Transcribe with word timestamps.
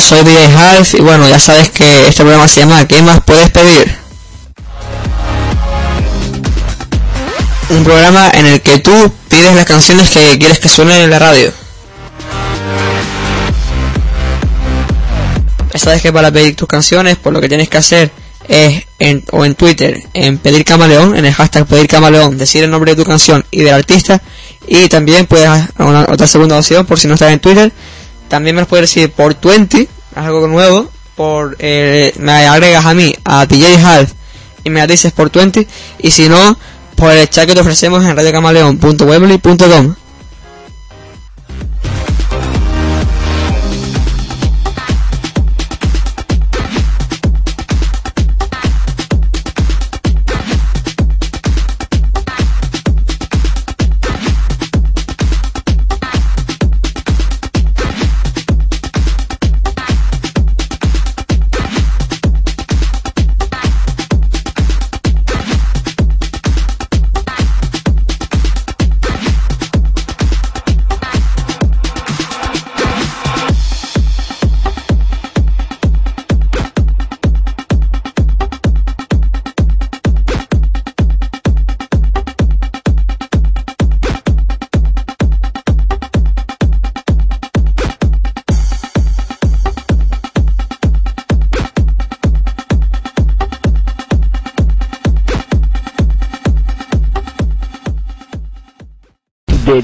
Soy 0.00 0.24
DJ 0.24 0.46
Half 0.46 0.94
y 0.94 1.00
bueno, 1.02 1.28
ya 1.28 1.38
sabes 1.38 1.68
que 1.68 2.08
este 2.08 2.22
programa 2.22 2.48
se 2.48 2.60
llama 2.60 2.86
¿Qué 2.88 3.02
más 3.02 3.20
puedes 3.22 3.50
pedir? 3.50 3.94
Un 7.68 7.84
programa 7.84 8.30
en 8.32 8.46
el 8.46 8.62
que 8.62 8.78
tú 8.78 9.12
pides 9.28 9.54
las 9.54 9.66
canciones 9.66 10.08
que 10.08 10.38
quieres 10.38 10.58
que 10.60 10.70
suenen 10.70 11.02
en 11.02 11.10
la 11.10 11.18
radio. 11.18 11.52
Ya 15.72 15.78
sabes 15.78 16.00
que 16.00 16.10
para 16.10 16.30
pedir 16.30 16.56
tus 16.56 16.68
canciones, 16.68 17.16
por 17.16 17.34
lo 17.34 17.40
que 17.40 17.48
tienes 17.48 17.68
que 17.68 17.76
hacer 17.76 18.10
es 18.48 18.84
en, 18.98 19.22
o 19.30 19.44
en 19.44 19.54
Twitter, 19.54 20.02
en 20.14 20.38
pedir 20.38 20.64
camaleón, 20.64 21.16
en 21.16 21.26
el 21.26 21.34
hashtag 21.34 21.66
pedir 21.66 21.86
camaleón, 21.86 22.38
decir 22.38 22.64
el 22.64 22.70
nombre 22.70 22.94
de 22.94 23.02
tu 23.02 23.08
canción 23.08 23.44
y 23.50 23.60
del 23.60 23.74
artista. 23.74 24.22
Y 24.66 24.88
también 24.88 25.26
puedes, 25.26 25.50
una, 25.78 26.06
otra 26.08 26.26
segunda 26.26 26.58
opción, 26.58 26.86
por 26.86 26.98
si 26.98 27.08
no 27.08 27.14
estás 27.14 27.32
en 27.32 27.40
Twitter, 27.40 27.72
también 28.32 28.56
me 28.56 28.62
lo 28.62 28.66
puedes 28.66 28.88
decir 28.88 29.12
por 29.12 29.38
20, 29.38 29.86
algo 30.14 30.48
nuevo, 30.48 30.90
por, 31.16 31.54
eh, 31.58 32.14
me 32.18 32.32
agregas 32.32 32.86
a 32.86 32.94
mí, 32.94 33.14
a 33.24 33.44
DJ 33.44 33.76
Half, 33.76 34.12
y 34.64 34.70
me 34.70 34.86
dices 34.86 35.12
por 35.12 35.30
20, 35.30 35.68
y 35.98 36.10
si 36.10 36.30
no, 36.30 36.58
por 36.96 37.12
el 37.12 37.28
chat 37.28 37.46
que 37.46 37.52
te 37.52 37.60
ofrecemos 37.60 38.02
en 38.02 38.16
radiocamaleón.webley.com. 38.16 39.94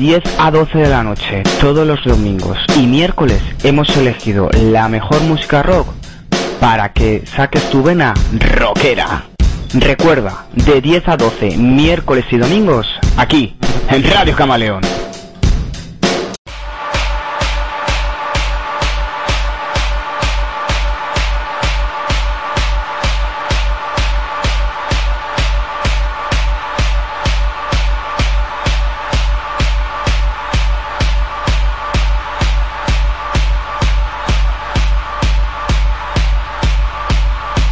10 0.08 0.22
a 0.38 0.50
12 0.50 0.78
de 0.78 0.88
la 0.88 1.02
noche, 1.02 1.42
todos 1.60 1.86
los 1.86 2.02
domingos 2.02 2.56
y 2.78 2.86
miércoles 2.86 3.42
hemos 3.62 3.94
elegido 3.94 4.48
la 4.54 4.88
mejor 4.88 5.20
música 5.20 5.62
rock 5.62 5.86
para 6.58 6.94
que 6.94 7.24
saques 7.26 7.68
tu 7.68 7.82
vena 7.82 8.14
rockera. 8.32 9.26
Recuerda, 9.74 10.46
de 10.54 10.80
10 10.80 11.08
a 11.08 11.18
12, 11.18 11.58
miércoles 11.58 12.24
y 12.30 12.38
domingos, 12.38 12.86
aquí, 13.18 13.58
en 13.90 14.02
Radio 14.02 14.34
Camaleón. 14.34 14.97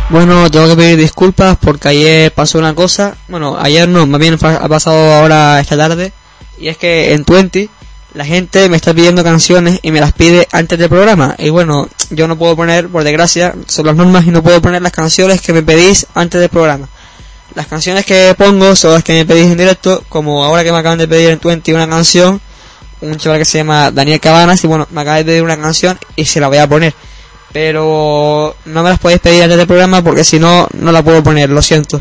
Bueno, 0.09 0.49
tengo 0.53 0.69
que 0.69 0.77
pedir 0.77 0.99
disculpas 0.99 1.57
porque 1.61 1.89
ayer 1.89 2.33
pasó 2.33 2.59
una 2.59 2.75
cosa. 2.77 3.17
Bueno, 3.27 3.57
ayer 3.59 3.89
no, 3.89 4.07
más 4.07 4.21
bien 4.21 4.39
ha 4.41 4.69
pasado 4.69 5.15
ahora 5.15 5.59
esta 5.61 5.77
tarde. 5.77 6.13
Y 6.59 6.69
es 6.69 6.79
que 6.79 7.13
en 7.13 7.25
Twenty 7.25 7.69
la 8.15 8.25
gente 8.25 8.69
me 8.69 8.77
está 8.77 8.95
pidiendo 8.95 9.25
canciones 9.25 9.81
y 9.83 9.91
me 9.91 10.01
las 10.01 10.13
pide 10.13 10.47
antes 10.53 10.79
del 10.79 10.89
programa. 10.89 11.35
Y 11.39 11.51
bueno, 11.51 11.89
yo 12.11 12.29
no 12.29 12.39
puedo 12.39 12.55
poner, 12.55 12.89
por 12.89 13.03
desgracia, 13.03 13.55
son 13.67 13.87
las 13.87 13.97
normas 13.97 14.25
y 14.27 14.31
no 14.31 14.45
puedo 14.45 14.63
poner 14.63 14.81
las 14.81 14.93
canciones 14.93 15.41
que 15.41 15.53
me 15.53 15.65
pedís 15.65 16.07
antes 16.15 16.41
del 16.41 16.51
programa. 16.51 16.89
Las 17.57 17.67
canciones 17.67 18.07
que 18.07 18.33
pongo 18.39 18.77
son 18.77 18.93
las 18.93 19.03
que 19.03 19.13
me 19.13 19.27
pedís 19.27 19.47
en 19.47 19.59
directo, 19.59 20.05
como 20.09 20.45
ahora 20.45 20.63
que 20.63 20.71
me 20.71 20.79
acaban 20.79 20.99
de 20.99 21.09
pedir 21.09 21.31
en 21.31 21.41
Twenty 21.41 21.73
una 21.73 21.89
canción, 21.89 22.41
un 23.01 23.17
chaval 23.17 23.41
que 23.41 23.45
se 23.45 23.59
llama 23.59 23.91
Daniel 23.91 24.21
Cabanas, 24.21 24.63
y 24.63 24.69
bueno, 24.69 24.87
me 24.93 25.01
acaba 25.01 25.17
de 25.17 25.25
pedir 25.25 25.43
una 25.43 25.57
canción 25.57 25.99
y 26.15 26.27
se 26.27 26.39
la 26.39 26.47
voy 26.47 26.59
a 26.59 26.69
poner 26.69 26.95
pero 27.53 28.55
no 28.65 28.83
me 28.83 28.91
las 28.91 28.99
podéis 28.99 29.21
pedir 29.21 29.43
antes 29.43 29.59
del 29.59 29.67
programa 29.67 30.03
porque 30.03 30.25
si 30.25 30.39
no, 30.39 30.67
no 30.75 30.93
la 30.93 31.03
puedo 31.03 31.23
poner, 31.23 31.51
lo 31.51 31.63
siento. 31.63 32.01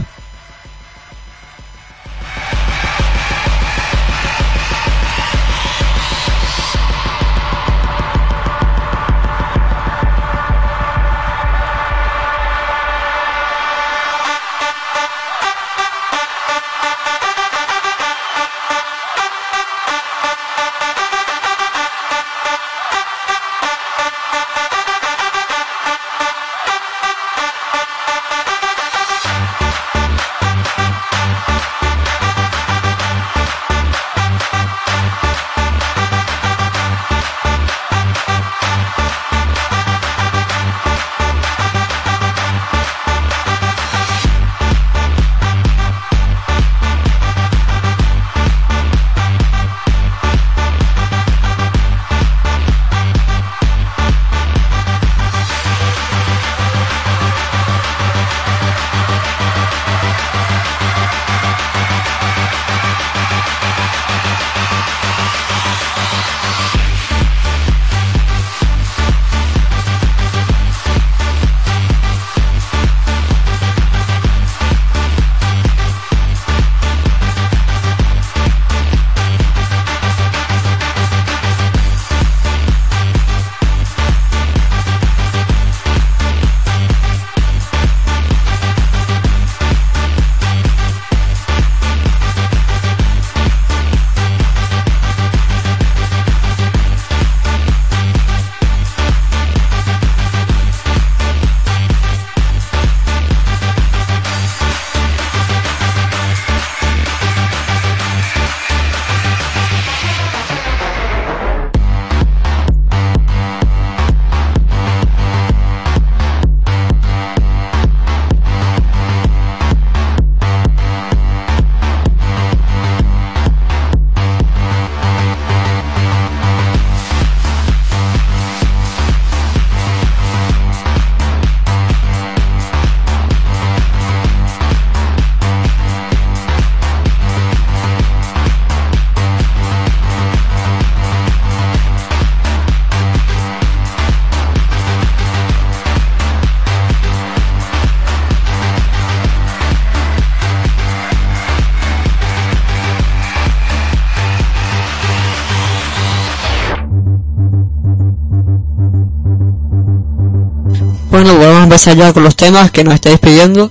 Empezar 161.76 161.98
ya 161.98 162.14
con 162.14 162.24
los 162.24 162.38
temas 162.38 162.72
que 162.72 162.86
nos 162.86 162.94
estáis 162.94 163.20
pidiendo. 163.20 163.70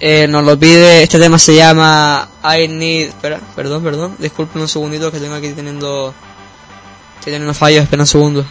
Eh, 0.00 0.26
nos 0.28 0.44
lo 0.44 0.58
pide, 0.58 1.02
este 1.02 1.18
tema 1.18 1.38
se 1.38 1.56
llama 1.56 2.28
I 2.44 2.68
Need... 2.68 3.08
Espera, 3.08 3.40
perdón, 3.56 3.82
perdón, 3.82 4.16
disculpen 4.18 4.60
un 4.60 4.68
segundito 4.68 5.10
que 5.10 5.18
tengo 5.18 5.34
aquí 5.34 5.48
teniendo... 5.52 6.12
Estoy 7.18 7.32
teniendo 7.32 7.54
fallos, 7.54 7.84
espera 7.84 8.02
un 8.02 8.06
segundo. 8.06 8.44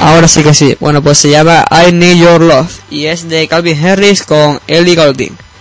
Ahora 0.00 0.26
sí 0.26 0.42
que 0.42 0.54
sí. 0.54 0.76
Bueno, 0.80 1.02
pues 1.02 1.18
se 1.18 1.28
llama 1.28 1.66
I 1.70 1.92
Need 1.92 2.16
Your 2.16 2.40
Love 2.40 2.72
y 2.90 3.04
es 3.04 3.28
de 3.28 3.46
Calvin 3.48 3.84
Harris 3.84 4.22
con 4.22 4.58
Ellie 4.66 4.96
Goulding. 4.96 5.51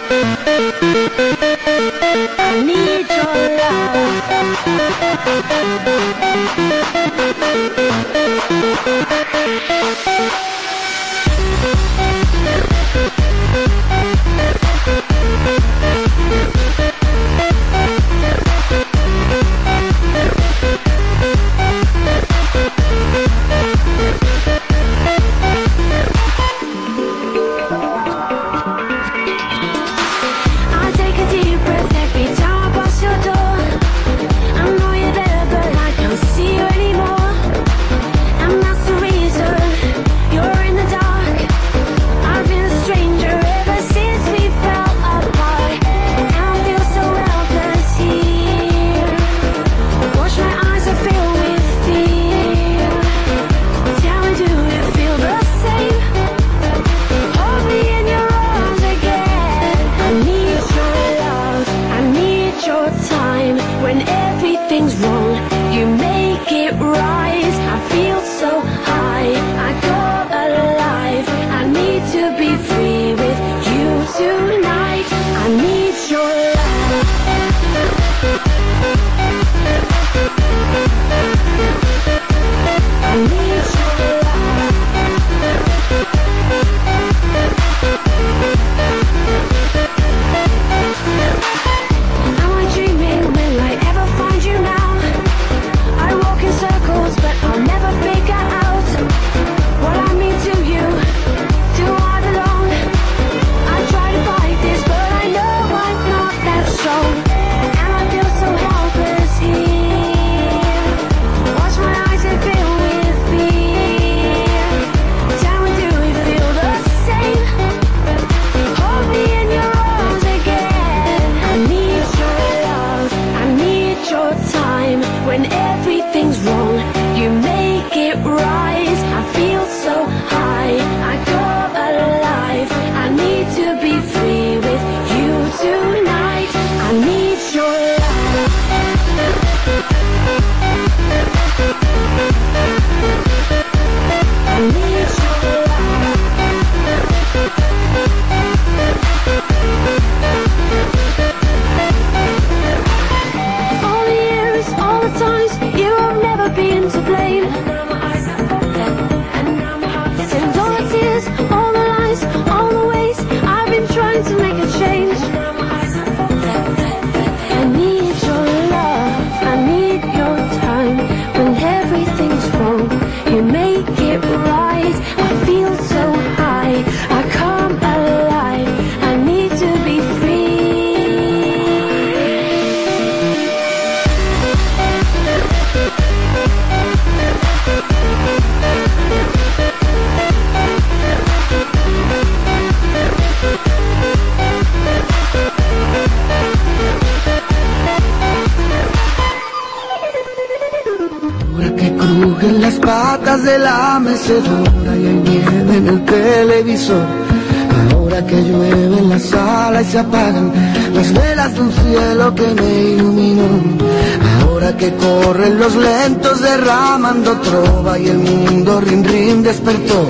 Los 215.56 215.74
lentos 215.74 216.40
derramando 216.40 217.32
trova 217.40 217.98
y 217.98 218.08
el 218.08 218.18
mundo 218.18 218.80
rin 218.80 219.02
rin 219.02 219.42
despertó. 219.42 220.06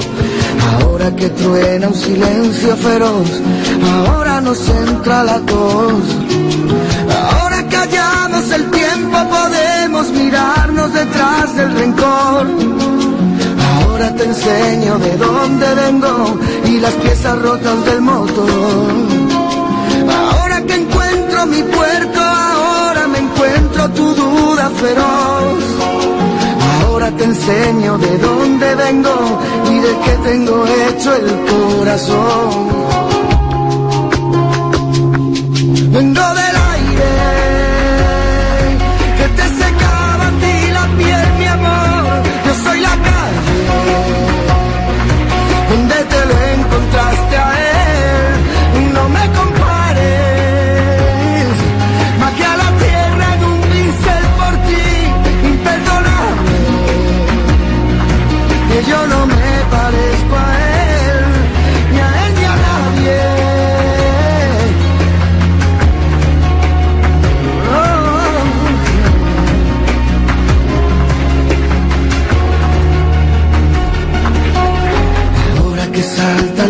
Ahora 0.81 1.15
que 1.15 1.29
truena 1.31 1.89
un 1.89 1.95
silencio 1.95 2.77
feroz, 2.77 3.29
ahora 4.07 4.41
nos 4.41 4.69
entra 4.69 5.23
la 5.23 5.39
tos. 5.41 6.03
Ahora 7.31 7.65
callamos 7.69 8.51
el 8.51 8.71
tiempo, 8.71 9.17
podemos 9.31 10.11
mirarnos 10.11 10.93
detrás 10.93 11.57
del 11.57 11.73
rencor. 11.73 12.47
Ahora 13.81 14.15
te 14.17 14.25
enseño 14.25 14.99
de 14.99 15.17
dónde 15.17 15.75
vengo 15.75 16.39
y 16.67 16.81
las 16.81 16.95
piezas 16.95 17.41
rotas 17.41 17.85
del 17.85 18.01
motor. 18.01 18.93
Ahora 20.33 20.63
que 20.63 20.75
encuentro 20.75 21.47
mi 21.47 21.63
puerto, 21.63 22.21
tu 23.87 24.15
duda 24.15 24.71
feroz. 24.71 25.65
Ahora 26.83 27.11
te 27.13 27.25
enseño 27.25 27.99
de 27.99 28.19
dónde 28.19 28.75
vengo 28.75 29.17
y 29.71 29.79
de 29.79 29.99
qué 30.05 30.13
tengo 30.29 30.65
hecho 30.67 31.15
el 31.15 31.29
corazón. 31.53 32.69
Vengo 35.93 36.27
del 36.41 36.48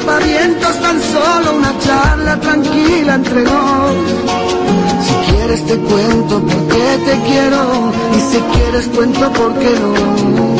Aspavientos, 0.00 0.80
tan 0.80 0.98
solo 0.98 1.56
una 1.58 1.78
charla 1.78 2.40
tranquila 2.40 3.16
entre 3.16 3.42
nos. 3.42 3.94
Si 5.04 5.30
quieres 5.30 5.66
te 5.66 5.76
cuento 5.76 6.40
por 6.40 6.68
qué 6.68 6.98
te 7.04 7.20
quiero 7.28 7.92
y 8.16 8.20
si 8.20 8.38
quieres 8.38 8.86
cuento 8.94 9.30
por 9.32 9.58
qué 9.58 9.74
no. 9.78 10.59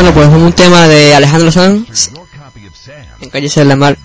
Bueno, 0.00 0.14
pues 0.14 0.28
un 0.28 0.52
tema 0.52 0.86
de 0.86 1.12
Alejandro 1.12 1.50
Sanz 1.50 2.10
en 3.20 3.30
calle 3.30 3.48
Ser 3.48 3.66
la 3.66 3.74
Mar. 3.74 3.98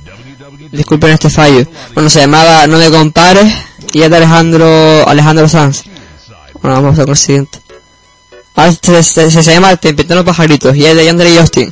Disculpen 0.72 1.12
este 1.12 1.30
fallo. 1.30 1.68
Bueno, 1.94 2.10
se 2.10 2.22
llamaba 2.22 2.66
No 2.66 2.80
me 2.80 2.90
compares 2.90 3.54
y 3.92 4.02
es 4.02 4.10
de 4.10 4.18
Alejandro 4.18 5.08
Alejandro 5.08 5.48
Sanz. 5.48 5.84
Bueno, 6.64 6.82
vamos 6.82 6.96
a 6.96 6.98
ver 6.98 7.06
con 7.06 7.12
el 7.12 7.18
siguiente. 7.18 7.60
Ah, 8.56 8.72
se, 8.72 9.04
se, 9.04 9.30
se, 9.30 9.44
llama 9.44 9.80
los 9.80 10.24
pajaritos 10.26 10.76
y 10.76 10.84
es 10.84 10.96
de 10.96 11.06
Yandere 11.06 11.38
Justin. 11.38 11.72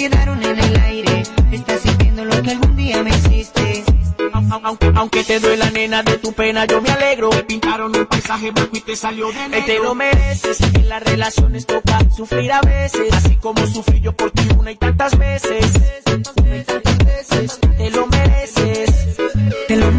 Quedaron 0.00 0.42
en 0.42 0.58
el 0.58 0.76
aire. 0.80 1.22
Estás 1.52 1.80
sintiendo 1.82 2.24
lo 2.24 2.40
que 2.42 2.50
algún 2.52 2.74
día 2.74 3.02
me 3.02 3.10
hiciste. 3.10 3.84
Au- 4.32 4.62
au- 4.64 4.92
Aunque 4.96 5.22
te 5.24 5.38
duela 5.40 5.70
nena 5.70 6.02
de 6.02 6.16
tu 6.16 6.32
pena, 6.32 6.64
yo 6.64 6.80
me 6.80 6.88
alegro. 6.90 7.28
Te 7.28 7.42
pintaron 7.42 7.94
un 7.94 8.06
paisaje 8.06 8.50
blanco 8.50 8.74
y 8.78 8.80
te 8.80 8.96
salió 8.96 9.30
de 9.30 9.48
negro. 9.50 9.66
Te 9.66 9.78
lo 9.78 9.94
mereces. 9.94 10.58
En 10.72 10.88
las 10.88 11.02
relaciones 11.02 11.66
toca 11.66 11.98
sufrir 12.16 12.50
a 12.50 12.62
veces. 12.62 13.12
Así 13.12 13.36
como 13.36 13.66
sufrí 13.66 14.00
yo 14.00 14.12
por 14.16 14.30
ti 14.30 14.48
una 14.58 14.72
y 14.72 14.76
tantas 14.76 15.18
veces. 15.18 15.70
Una 16.38 16.56
y 16.56 16.64
tantas 16.64 16.98
veces. 17.04 17.60
Te 17.76 17.90
lo 17.90 18.06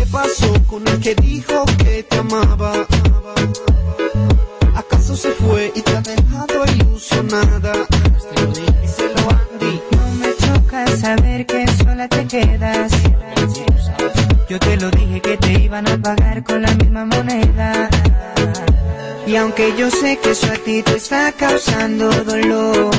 ¿Qué 0.00 0.06
pasó 0.06 0.50
con 0.66 0.88
el 0.88 0.98
que 0.98 1.14
dijo 1.14 1.62
que 1.76 2.02
te 2.04 2.16
amaba? 2.16 2.86
¿Acaso 4.74 5.14
se 5.14 5.30
fue 5.32 5.70
y 5.74 5.82
te 5.82 5.94
ha 5.94 6.00
dejado 6.00 6.64
ilusionada? 6.74 7.72
Díselo, 8.80 9.28
Andy. 9.28 9.82
No 9.90 10.10
me 10.14 10.34
choca 10.36 10.86
saber 10.96 11.44
que 11.44 11.66
sola 11.76 12.08
te 12.08 12.26
quedas. 12.26 12.92
Yo 14.48 14.58
te 14.58 14.78
lo 14.78 14.90
dije 14.90 15.20
que 15.20 15.36
te 15.36 15.52
iban 15.64 15.86
a 15.86 15.98
pagar 15.98 16.44
con 16.44 16.62
la 16.62 16.74
misma 16.76 17.04
moneda. 17.04 17.90
Y 19.26 19.36
aunque 19.36 19.74
yo 19.76 19.90
sé 19.90 20.18
que 20.18 20.30
eso 20.30 20.46
a 20.50 20.56
ti 20.56 20.82
te 20.82 20.96
está 20.96 21.30
causando 21.32 22.08
dolor, 22.24 22.90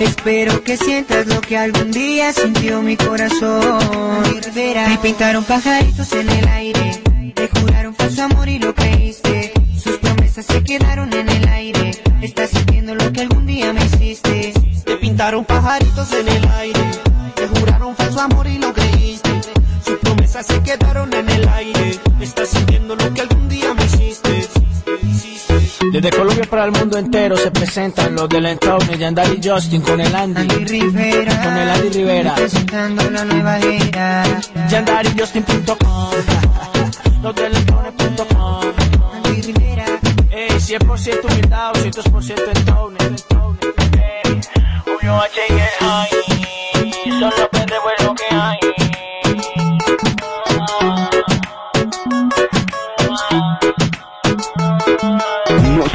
espero 0.00 0.62
que 0.62 0.76
sientas 0.76 1.26
lo 1.26 1.40
que 1.40 1.56
algún 1.56 1.90
día 1.90 2.32
sintió 2.32 2.82
mi 2.82 2.96
corazón. 2.96 4.22
Me 4.54 4.98
pintaron 5.02 5.44
pajaritos 5.44 6.12
en 6.12 6.28
el 6.28 6.48
aire, 6.48 7.00
te 7.34 7.48
juraron 7.48 7.94
falso 7.94 8.22
amor 8.22 8.48
y 8.48 8.58
lo 8.58 8.74
creíste. 8.74 9.52
Sus 9.82 9.96
promesas 9.98 10.46
se 10.46 10.62
quedaron 10.62 11.12
en 11.12 11.28
el 11.28 11.48
aire. 11.48 11.90
Estás 12.20 12.50
sintiendo 12.50 12.94
lo 12.94 13.12
que 13.12 13.20
algún 13.22 13.46
día 13.46 13.72
me 13.72 13.84
hiciste. 13.84 14.52
Te 14.84 14.96
pintaron 14.96 15.44
pajaritos 15.44 16.12
en 16.12 16.28
el 16.28 16.48
aire, 16.48 16.80
te 17.34 17.46
juraron 17.48 17.94
falso 17.96 18.20
amor 18.20 18.46
y 18.46 18.58
lo 18.58 18.72
creíste. 18.72 19.30
Sus 19.84 19.98
promesas 19.98 20.46
se 20.46 20.62
quedaron 20.62 21.12
en 21.12 21.18
el 21.18 21.20
aire. 21.20 21.27
Desde 26.00 26.16
Colombia 26.16 26.44
para 26.48 26.64
el 26.64 26.70
mundo 26.70 26.96
entero 26.96 27.36
se 27.36 27.50
presentan 27.50 28.14
los 28.14 28.28
del 28.28 28.46
entorno, 28.46 28.94
Yandari 28.94 29.40
y 29.42 29.48
Justin 29.48 29.82
con 29.82 30.00
el 30.00 30.14
Andy. 30.14 30.42
Andy 30.42 30.64
Rivera, 30.64 31.42
Con 31.42 31.56
el 31.56 31.70
Andy 31.70 31.88
Rivera. 31.88 32.34
presentando 32.36 33.10
la 33.10 33.24
nueva 33.24 33.58
era. 33.58 34.22
YandariJustin.com 34.70 36.10
Los 37.20 37.34
del 37.34 37.56
entorno.com 37.56 38.60
Andy 39.24 39.42
Rivera. 39.42 39.86
Ey, 40.30 40.50
100% 40.50 41.32
humildad, 41.32 41.72
200% 41.72 42.42
entorno. 42.54 42.98
Ey, 43.98 44.40
Julio 44.84 45.16
H 45.16 45.40
y 45.48 45.52
el 45.52 45.68
high, 45.80 46.10
son 47.18 47.32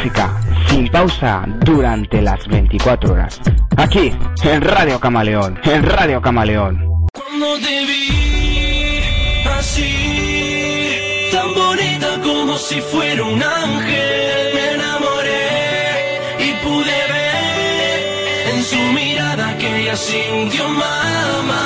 Música 0.04 0.38
sin 0.68 0.90
pausa 0.90 1.46
durante 1.64 2.22
las 2.22 2.46
24 2.48 3.14
horas. 3.14 3.40
Aquí, 3.78 4.12
en 4.44 4.62
Radio 4.62 5.00
Camaleón, 5.00 5.58
en 5.64 5.82
Radio 5.82 6.22
Camaleón. 6.22 7.08
Cuando 7.14 7.56
te 7.60 7.86
vi 7.86 9.40
así, 9.58 11.30
tan 11.32 11.54
bonita 11.56 12.20
como 12.22 12.58
si 12.58 12.82
fuera 12.82 13.24
un 13.24 13.42
ángel, 13.42 14.54
me 14.54 14.74
enamoré 14.74 16.20
y 16.40 16.52
pude 16.66 16.98
ver 17.14 18.54
en 18.54 18.64
su 18.64 18.80
mirada 18.92 19.58
que 19.58 19.84
ella 19.84 19.96
sintió 19.96 20.68
mamá. 20.68 21.64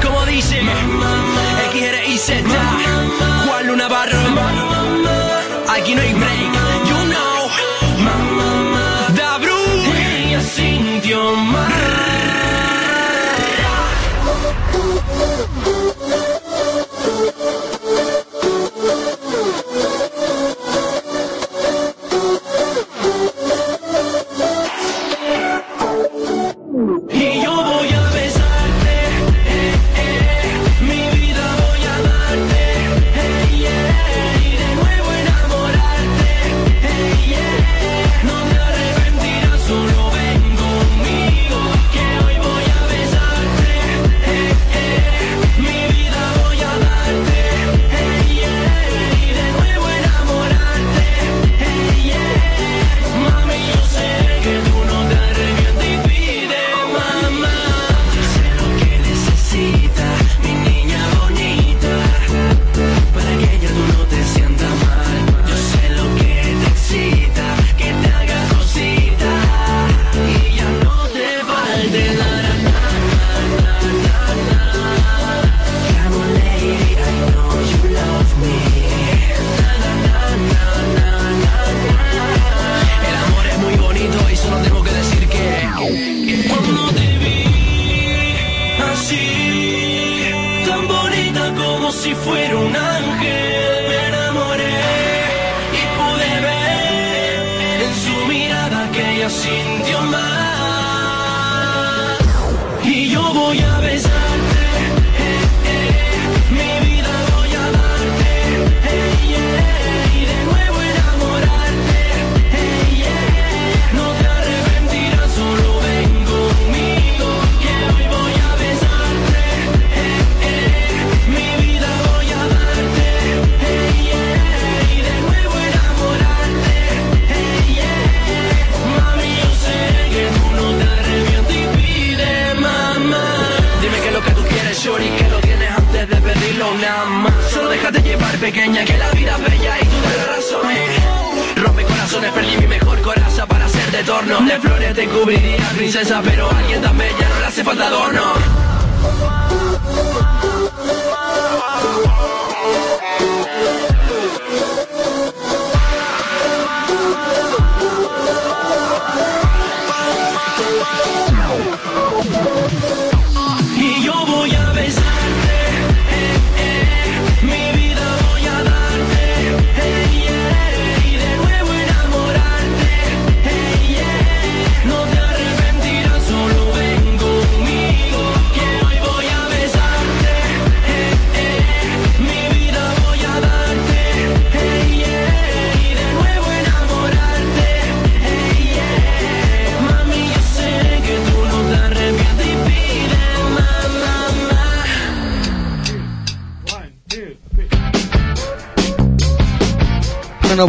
Como 0.00 0.26
dice, 0.26 0.60
X, 0.60 1.82
R, 1.82 2.06
I, 2.06 2.18
Z, 2.18 2.87
aquí 5.88 5.94
no 5.94 6.02
hay 6.02 6.12
break, 6.12 6.38
you 6.38 6.42
know, 6.42 6.47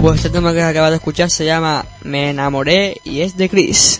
Pues 0.01 0.15
este 0.15 0.29
tema 0.29 0.53
que 0.53 0.61
acabas 0.61 0.91
de 0.91 0.95
escuchar 0.95 1.29
se 1.29 1.43
llama 1.43 1.85
Me 2.03 2.29
enamoré 2.29 3.01
y 3.03 3.19
es 3.19 3.35
de 3.35 3.49
Chris. 3.49 3.99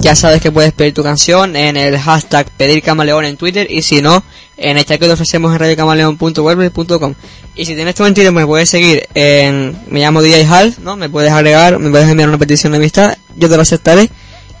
Ya 0.00 0.16
sabes 0.16 0.40
que 0.40 0.50
puedes 0.50 0.72
pedir 0.72 0.94
tu 0.94 1.02
canción 1.02 1.54
en 1.54 1.76
el 1.76 1.98
hashtag 1.98 2.46
pedir 2.56 2.82
camaleón 2.82 3.26
en 3.26 3.36
Twitter 3.36 3.66
y 3.70 3.82
si 3.82 4.00
no, 4.00 4.22
en 4.56 4.78
el 4.78 4.86
chat 4.86 4.98
que 4.98 5.06
te 5.06 5.12
ofrecemos 5.12 5.52
en 5.52 5.58
radiocamaleón.wordpress.com. 5.58 7.14
Y 7.56 7.66
si 7.66 7.74
tienes 7.74 7.94
tu 7.94 8.04
mentira, 8.04 8.30
me 8.30 8.46
puedes 8.46 8.70
seguir 8.70 9.06
en. 9.14 9.78
Me 9.88 10.00
llamo 10.00 10.22
DJ 10.22 10.46
Half, 10.46 10.78
¿no? 10.78 10.96
Me 10.96 11.10
puedes 11.10 11.30
agregar, 11.30 11.78
me 11.78 11.90
puedes 11.90 12.08
enviar 12.08 12.28
una 12.30 12.38
petición 12.38 12.72
de 12.72 12.78
amistad, 12.78 13.18
yo 13.36 13.50
te 13.50 13.56
la 13.56 13.62
aceptaré 13.62 14.08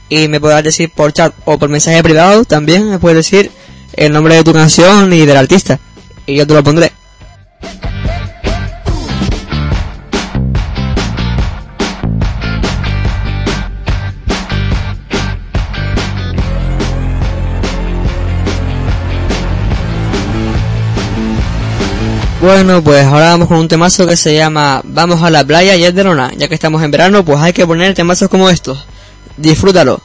y 0.08 0.28
me 0.28 0.40
podrás 0.40 0.62
decir 0.64 0.90
por 0.90 1.12
chat 1.12 1.34
o 1.44 1.58
por 1.58 1.68
mensaje 1.68 2.02
privado 2.02 2.44
también 2.44 2.90
me 2.90 2.98
puedes 2.98 3.16
decir 3.16 3.50
el 3.94 4.12
nombre 4.12 4.36
de 4.36 4.44
tu 4.44 4.52
canción 4.52 5.12
y 5.12 5.24
del 5.24 5.36
artista 5.36 5.78
y 6.26 6.36
yo 6.36 6.46
te 6.46 6.54
lo 6.54 6.62
pondré. 6.62 6.92
Bueno, 22.44 22.84
pues 22.84 23.06
ahora 23.06 23.30
vamos 23.30 23.48
con 23.48 23.56
un 23.56 23.68
temazo 23.68 24.06
que 24.06 24.18
se 24.18 24.34
llama 24.34 24.82
Vamos 24.84 25.22
a 25.22 25.30
la 25.30 25.46
playa 25.46 25.76
y 25.76 25.84
es 25.84 25.94
de 25.94 26.04
lona. 26.04 26.30
Ya 26.36 26.46
que 26.46 26.54
estamos 26.54 26.82
en 26.82 26.90
verano, 26.90 27.24
pues 27.24 27.38
hay 27.38 27.54
que 27.54 27.66
poner 27.66 27.94
temazos 27.94 28.28
como 28.28 28.50
estos. 28.50 28.84
Disfrútalo. 29.36 30.00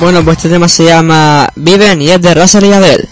Bueno, 0.00 0.24
pues 0.24 0.38
este 0.38 0.48
tema 0.48 0.66
se 0.66 0.84
llama 0.84 1.46
Viven 1.56 2.00
y 2.00 2.10
es 2.10 2.22
de 2.22 2.34
Russell 2.34 2.64
y 2.64 2.72
Adele. 2.72 3.06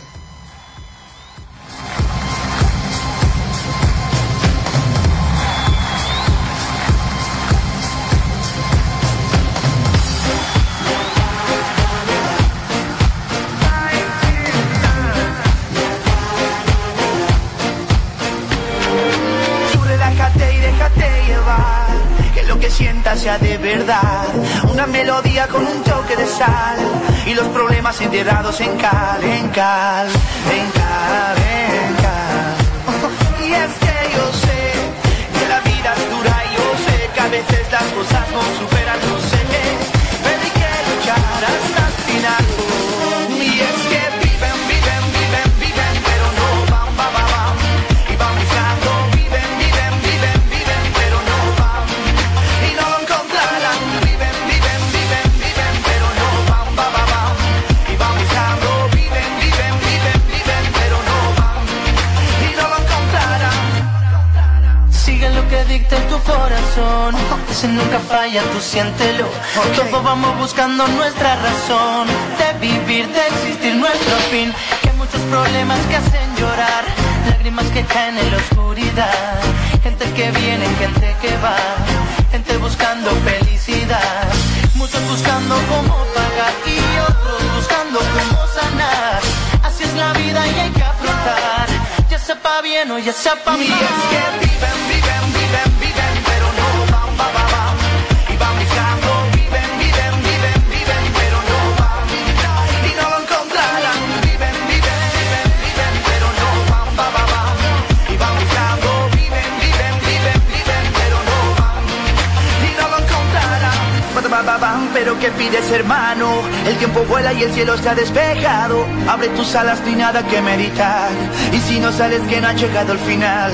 El 116.69 116.77
tiempo 116.77 117.03
vuela 117.05 117.33
y 117.33 117.45
el 117.45 117.53
cielo 117.55 117.79
se 117.79 117.89
ha 117.89 117.95
despejado. 117.95 118.85
Abre 119.09 119.29
tus 119.29 119.55
alas, 119.55 119.81
ni 119.87 119.95
nada 119.95 120.23
que 120.27 120.43
meditar. 120.43 121.11
Y 121.51 121.61
si 121.61 121.81
no 121.81 121.91
sales, 121.91 122.21
que 122.29 122.37
ha 122.37 122.53
llegado 122.53 122.93
el 122.93 122.99
final. 122.99 123.53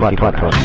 cuatro. 0.00 0.59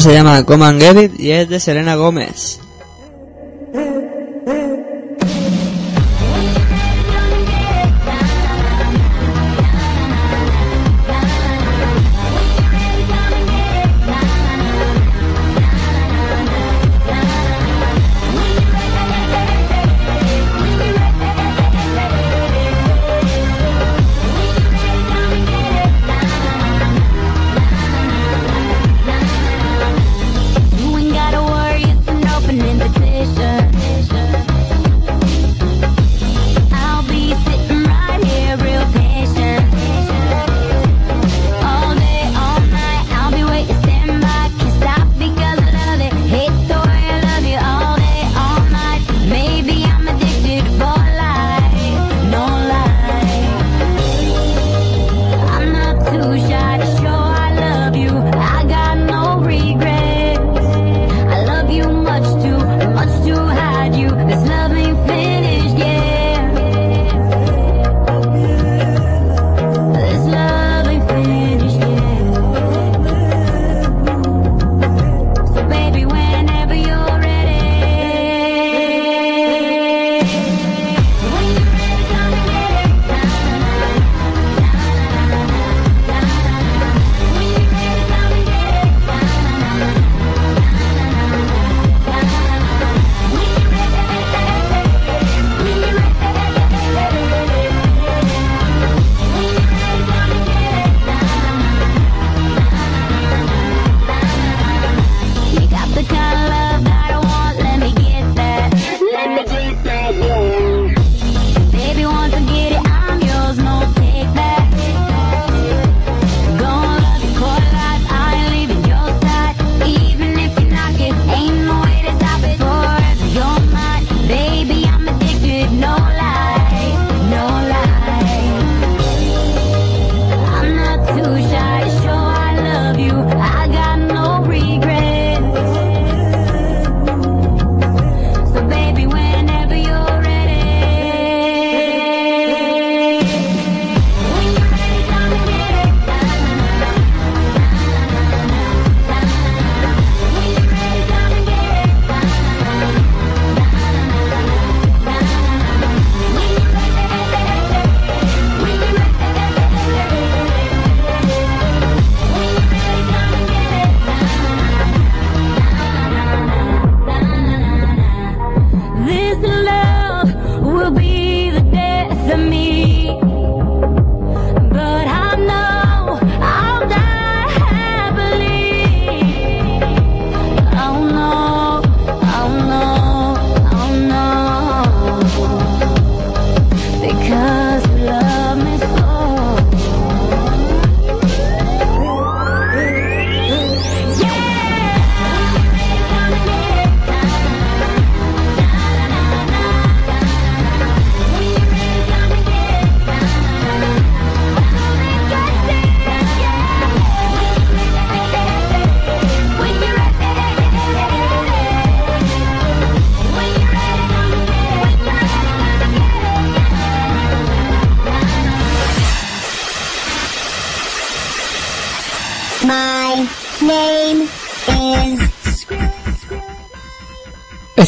se 0.00 0.14
llama 0.14 0.44
Come 0.44 0.64
and 0.64 0.82
It 0.82 1.20
y 1.20 1.32
es 1.32 1.48
de 1.48 1.60
Selena 1.60 1.94
Gómez. 1.94 2.60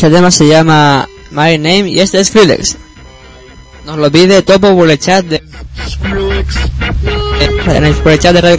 Este 0.03 0.17
tema 0.17 0.33
se 0.33 0.49
llama 0.49 1.09
My 1.31 1.57
Name 1.59 1.89
y 1.89 2.01
este 2.01 2.19
es 2.19 2.27
Skrillex. 2.27 2.77
Nos 3.87 3.99
lo 3.99 4.11
pide 4.11 4.43
Topo 4.43 4.75
por 4.75 4.91
el 4.91 4.99
chat 4.99 5.25
de... 5.25 5.41
Por 8.03 8.11
el 8.13 8.19
chat 8.19 8.35
de 8.35 8.41
radio 8.41 8.59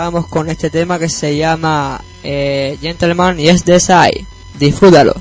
cerramos 0.00 0.28
con 0.28 0.48
este 0.48 0.70
tema 0.70 0.98
que 0.98 1.10
se 1.10 1.36
llama 1.36 2.00
eh, 2.22 2.78
Gentleman 2.80 3.38
y 3.38 3.50
es 3.50 3.66
de 3.66 3.78
Sai. 3.78 4.26
Disfrútalo. 4.58 5.14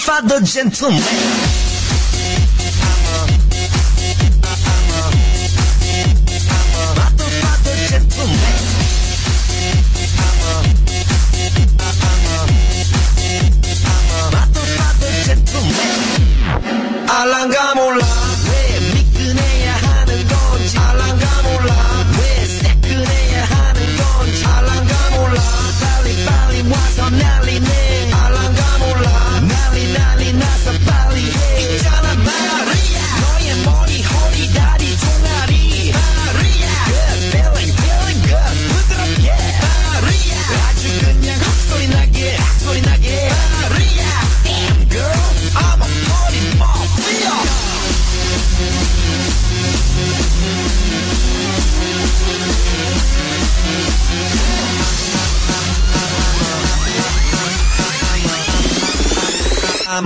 father 0.00 0.40
gentleman 0.40 1.69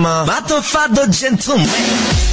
ma 0.05 0.23
va 0.23 0.39
to 0.47 0.61
fa 0.61 0.87
do 0.87 1.03
gentleman. 1.09 2.24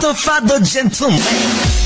Not 0.00 0.12
a 0.12 0.14
father 0.14 0.60
gentleman. 0.60 1.77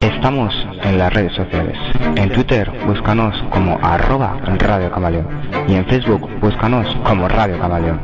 Estamos 0.00 0.52
en 0.82 0.98
las 0.98 1.12
redes 1.12 1.32
sociales. 1.36 1.76
En 2.16 2.32
Twitter 2.32 2.68
búscanos 2.84 3.32
como 3.52 3.78
arroba 3.80 4.36
Radio 4.58 4.90
Camaleón 4.90 5.28
y 5.68 5.74
en 5.74 5.86
Facebook 5.86 6.28
búscanos 6.40 6.88
como 7.04 7.28
Radio 7.28 7.60
Camaleón, 7.60 8.00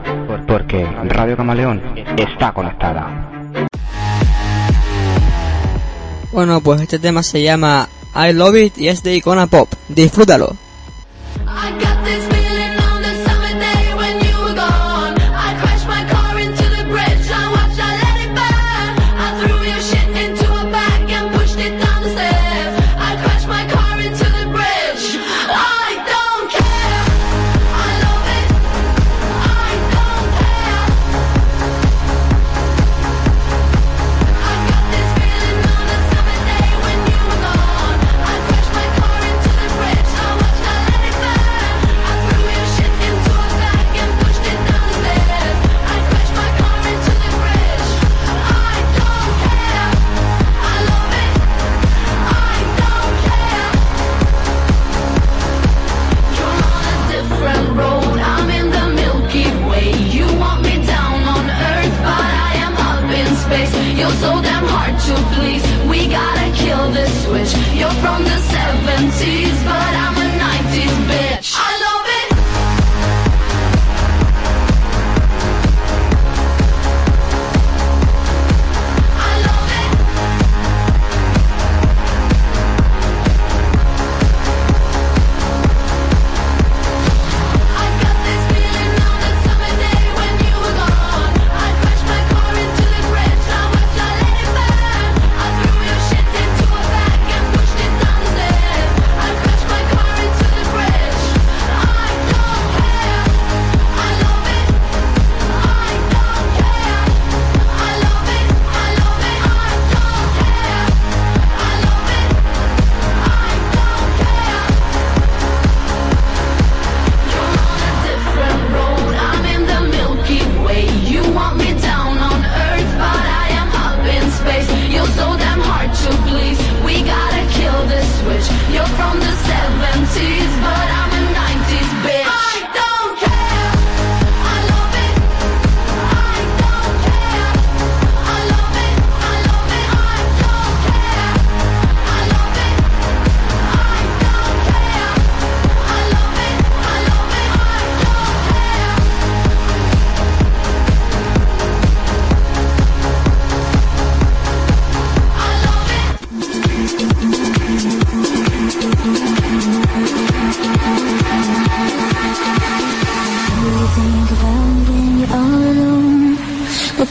porque 0.46 0.86
Radio 1.08 1.36
Camaleón 1.36 1.82
está 2.16 2.52
conectada. 2.52 3.28
Bueno, 6.30 6.60
pues 6.60 6.80
este 6.80 7.00
tema 7.00 7.24
se 7.24 7.42
llama 7.42 7.88
I 8.14 8.32
Love 8.32 8.56
It 8.58 8.78
y 8.78 8.86
es 8.86 9.02
de 9.02 9.16
Icona 9.16 9.48
Pop. 9.48 9.68
Disfrútalo. 9.88 10.67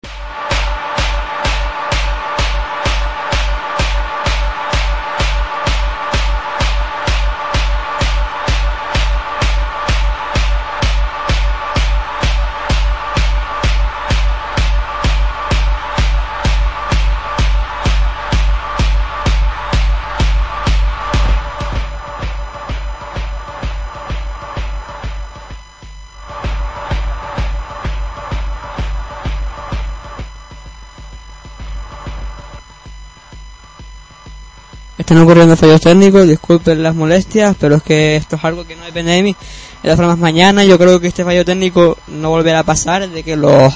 Están 35.05 35.19
ocurriendo 35.19 35.55
fallos 35.55 35.81
técnicos, 35.81 36.27
disculpen 36.27 36.81
las 36.81 36.95
molestias, 36.95 37.55
pero 37.59 37.75
es 37.75 37.83
que 37.83 38.15
esto 38.15 38.37
es 38.37 38.43
algo 38.43 38.65
que 38.65 38.75
no 38.75 38.85
depende 38.85 39.11
de 39.11 39.21
mí. 39.21 39.33
De 39.33 39.81
todas 39.83 39.97
formas, 39.97 40.17
mañana 40.17 40.63
yo 40.63 40.79
creo 40.79 40.99
que 40.99 41.05
este 41.05 41.23
fallo 41.23 41.45
técnico 41.45 41.95
no 42.07 42.31
volverá 42.31 42.61
a 42.61 42.63
pasar, 42.63 43.07
de 43.07 43.21
que 43.21 43.35
los 43.35 43.71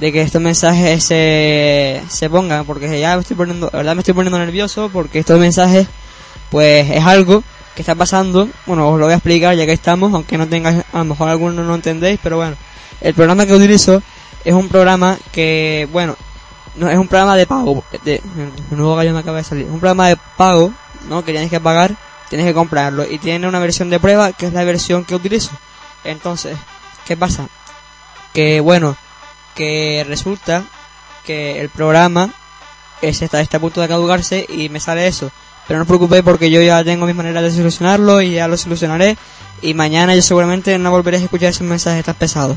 de 0.00 0.10
que 0.10 0.22
estos 0.22 0.42
mensajes 0.42 1.04
se, 1.04 2.02
se 2.08 2.28
pongan, 2.28 2.64
porque 2.64 2.98
ya 2.98 3.14
me 3.14 3.20
estoy 3.20 3.36
poniendo, 3.36 3.70
la 3.72 3.78
verdad 3.78 3.94
me 3.94 4.00
estoy 4.00 4.14
poniendo 4.14 4.36
nervioso, 4.36 4.90
porque 4.92 5.20
estos 5.20 5.38
mensajes, 5.38 5.86
pues 6.50 6.90
es 6.90 7.04
algo 7.04 7.44
que 7.76 7.82
está 7.82 7.94
pasando, 7.94 8.48
bueno, 8.66 8.88
os 8.88 8.98
lo 8.98 9.04
voy 9.04 9.12
a 9.12 9.18
explicar 9.18 9.54
ya 9.54 9.66
que 9.66 9.72
estamos, 9.74 10.12
aunque 10.12 10.36
no 10.36 10.48
tengáis, 10.48 10.82
a 10.92 10.98
lo 10.98 11.04
mejor 11.04 11.28
algunos 11.28 11.64
no 11.64 11.76
entendéis, 11.76 12.18
pero 12.20 12.38
bueno, 12.38 12.56
el 13.00 13.14
programa 13.14 13.46
que 13.46 13.54
utilizo 13.54 14.02
es 14.44 14.52
un 14.52 14.68
programa 14.68 15.18
que, 15.30 15.88
bueno, 15.92 16.16
no 16.76 16.90
es 16.90 16.98
un 16.98 17.08
programa 17.08 17.36
de 17.36 17.46
pago, 17.46 17.84
de, 18.04 18.22
nuevo 18.70 18.96
gallo 18.96 19.12
me 19.12 19.20
acaba 19.20 19.38
de 19.38 19.44
salir, 19.44 19.66
un 19.66 19.80
programa 19.80 20.08
de 20.08 20.16
pago, 20.36 20.72
¿no? 21.08 21.24
Que 21.24 21.32
tienes 21.32 21.50
que 21.50 21.60
pagar, 21.60 21.94
tienes 22.28 22.46
que 22.46 22.54
comprarlo, 22.54 23.04
y 23.08 23.18
tiene 23.18 23.46
una 23.46 23.58
versión 23.58 23.90
de 23.90 24.00
prueba 24.00 24.32
que 24.32 24.46
es 24.46 24.52
la 24.52 24.64
versión 24.64 25.04
que 25.04 25.14
utilizo. 25.14 25.50
Entonces, 26.04 26.56
¿qué 27.06 27.16
pasa? 27.16 27.48
Que, 28.32 28.60
bueno, 28.60 28.96
que 29.54 30.04
resulta 30.08 30.64
que 31.24 31.60
el 31.60 31.68
programa 31.68 32.30
es 33.02 33.22
está, 33.22 33.40
está 33.40 33.58
a 33.58 33.60
punto 33.60 33.80
de 33.80 33.88
caducarse 33.88 34.46
y 34.48 34.68
me 34.68 34.80
sale 34.80 35.06
eso. 35.06 35.30
Pero 35.66 35.78
no 35.78 35.82
os 35.82 35.88
preocupéis 35.88 36.22
porque 36.22 36.50
yo 36.50 36.60
ya 36.60 36.84
tengo 36.84 37.06
mis 37.06 37.14
maneras 37.14 37.42
de 37.42 37.50
solucionarlo 37.50 38.20
y 38.20 38.32
ya 38.32 38.48
lo 38.48 38.56
solucionaré. 38.56 39.16
Y 39.62 39.72
mañana 39.72 40.14
yo 40.14 40.22
seguramente 40.22 40.78
no 40.78 40.90
volveré 40.90 41.16
a 41.16 41.20
escuchar 41.20 41.50
esos 41.50 41.66
mensajes 41.66 42.04
tan 42.04 42.14
pesados. 42.16 42.56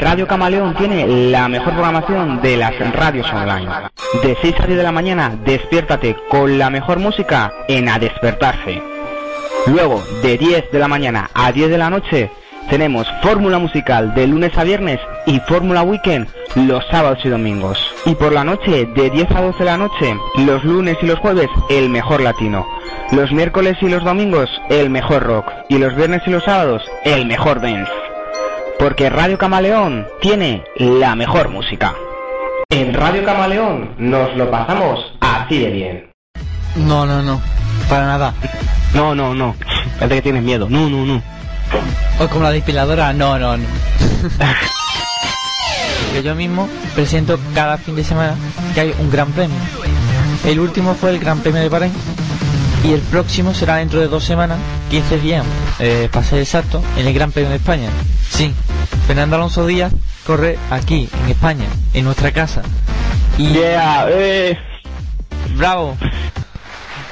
Radio 0.00 0.26
Camaleón 0.26 0.74
tiene 0.76 1.06
la 1.30 1.46
mejor 1.48 1.74
programación 1.74 2.40
de 2.40 2.56
las 2.56 2.72
radios 2.94 3.30
online. 3.34 3.68
De 4.22 4.34
6 4.40 4.54
a 4.58 4.66
10 4.66 4.78
de 4.78 4.82
la 4.82 4.92
mañana, 4.92 5.36
despiértate 5.44 6.16
con 6.30 6.58
la 6.58 6.70
mejor 6.70 6.98
música 6.98 7.52
en 7.68 7.86
A 7.86 7.98
Despertarse. 7.98 8.82
Luego, 9.66 10.02
de 10.22 10.38
10 10.38 10.72
de 10.72 10.78
la 10.78 10.88
mañana 10.88 11.28
a 11.34 11.52
10 11.52 11.68
de 11.68 11.76
la 11.76 11.90
noche, 11.90 12.30
tenemos 12.70 13.06
fórmula 13.22 13.58
musical 13.58 14.14
de 14.14 14.26
lunes 14.26 14.56
a 14.56 14.64
viernes 14.64 15.00
y 15.26 15.38
fórmula 15.40 15.82
weekend 15.82 16.28
los 16.54 16.82
sábados 16.90 17.18
y 17.24 17.28
domingos. 17.28 17.78
Y 18.06 18.14
por 18.14 18.32
la 18.32 18.42
noche, 18.42 18.86
de 18.86 19.10
10 19.10 19.30
a 19.32 19.42
12 19.42 19.58
de 19.58 19.64
la 19.66 19.76
noche, 19.76 20.16
los 20.38 20.64
lunes 20.64 20.96
y 21.02 21.06
los 21.06 21.18
jueves, 21.18 21.48
el 21.68 21.90
mejor 21.90 22.22
latino. 22.22 22.66
Los 23.12 23.32
miércoles 23.32 23.76
y 23.82 23.88
los 23.90 24.02
domingos, 24.02 24.48
el 24.70 24.88
mejor 24.88 25.24
rock. 25.24 25.46
Y 25.68 25.76
los 25.76 25.94
viernes 25.94 26.22
y 26.26 26.30
los 26.30 26.44
sábados, 26.44 26.82
el 27.04 27.26
mejor 27.26 27.60
dance. 27.60 28.09
Porque 28.80 29.10
Radio 29.10 29.36
Camaleón 29.36 30.06
tiene 30.22 30.64
la 30.76 31.14
mejor 31.14 31.50
música. 31.50 31.94
En 32.70 32.94
Radio 32.94 33.22
Camaleón 33.26 33.90
nos 33.98 34.34
lo 34.38 34.50
pasamos 34.50 35.18
así 35.20 35.58
de 35.58 35.70
bien. 35.70 36.10
No, 36.76 37.04
no, 37.04 37.20
no. 37.20 37.42
Para 37.90 38.06
nada. 38.06 38.32
No, 38.94 39.14
no, 39.14 39.34
no. 39.34 39.54
Parece 39.98 40.14
que 40.14 40.22
tienes 40.22 40.42
miedo. 40.42 40.66
No, 40.70 40.88
no, 40.88 41.04
no. 41.04 41.22
O 42.20 42.28
como 42.28 42.44
la 42.44 42.52
depiladora, 42.52 43.12
no, 43.12 43.38
no, 43.38 43.58
no. 43.58 43.66
que 46.14 46.22
yo 46.22 46.34
mismo 46.34 46.66
presento 46.94 47.38
cada 47.54 47.76
fin 47.76 47.96
de 47.96 48.02
semana 48.02 48.34
que 48.72 48.80
hay 48.80 48.94
un 48.98 49.10
gran 49.10 49.30
premio. 49.32 49.58
El 50.46 50.58
último 50.58 50.94
fue 50.94 51.10
el 51.10 51.18
Gran 51.18 51.40
Premio 51.40 51.60
de 51.60 51.68
Bahrein 51.68 51.92
y 52.84 52.92
el 52.92 53.00
próximo 53.00 53.54
será 53.54 53.76
dentro 53.76 54.00
de 54.00 54.08
dos 54.08 54.24
semanas, 54.24 54.58
15 54.90 55.18
días, 55.18 55.44
eh, 55.78 56.08
para 56.10 56.24
ser 56.24 56.38
exacto, 56.38 56.82
en 56.96 57.06
el 57.06 57.14
Gran 57.14 57.32
Premio 57.32 57.50
de 57.50 57.56
España. 57.56 57.88
Sí, 58.28 58.54
Fernando 59.06 59.36
Alonso 59.36 59.66
Díaz 59.66 59.92
corre 60.26 60.58
aquí, 60.70 61.08
en 61.24 61.30
España, 61.30 61.66
en 61.92 62.04
nuestra 62.04 62.32
casa. 62.32 62.62
Y... 63.38 63.48
Yeah, 63.48 64.06
eh. 64.08 64.58
Bravo. 65.56 65.96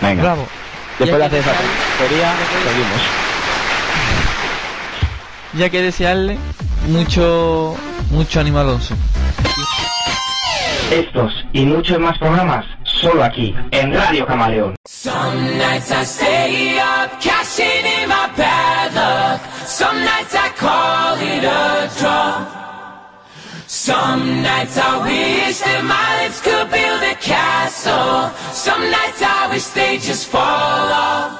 Venga. 0.00 0.22
Bravo. 0.22 0.46
Después 0.98 1.18
de 1.18 1.24
hacer 1.24 1.40
esa 1.40 1.52
seguimos. 1.52 3.00
Ya 5.54 5.70
que 5.70 5.82
desearle 5.82 6.38
mucho, 6.88 7.76
mucho 8.10 8.40
ánimo 8.40 8.58
a 8.58 8.62
Alonso. 8.62 8.94
Estos 10.90 11.32
y 11.52 11.66
muchos 11.66 11.98
más 11.98 12.18
programas 12.18 12.64
solo 13.00 13.24
aquí, 13.24 13.54
en 13.70 13.92
Radio 13.92 14.26
Camaleón. 14.26 14.74
Some 14.86 15.58
nights 15.58 15.90
I 15.90 16.04
stay 16.04 16.78
up, 16.78 17.20
cashing 17.20 17.84
in 17.84 18.08
my 18.08 18.28
bad 18.36 18.94
luck. 18.94 19.40
Some 19.66 20.04
nights 20.04 20.34
I 20.34 20.48
call 20.56 21.16
it 21.20 21.44
a 21.44 21.88
draw. 21.98 22.58
Some 23.66 24.42
nights 24.42 24.78
I 24.78 24.98
wish 25.04 25.58
that 25.60 25.84
my 25.84 26.24
lips 26.24 26.40
could 26.40 26.70
build 26.70 27.02
a 27.02 27.14
castle. 27.20 28.30
Some 28.52 28.90
nights 28.90 29.20
I 29.22 29.48
wish 29.52 29.66
they 29.68 29.98
just 29.98 30.26
fall 30.28 30.40
off. 30.40 31.38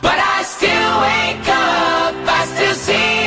But 0.00 0.16
I 0.16 0.42
still 0.42 0.92
wake 1.02 1.48
up, 1.48 2.14
I 2.26 2.46
still 2.46 2.74
see. 2.74 3.19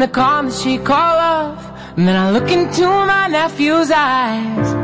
the 0.00 0.08
calm 0.08 0.48
that 0.48 0.54
she 0.54 0.78
call 0.78 1.16
off. 1.18 1.62
And 1.96 2.08
then 2.08 2.16
I 2.16 2.30
look 2.30 2.50
into 2.50 2.86
my 2.86 3.26
nephew's 3.28 3.90
eyes. 3.90 4.74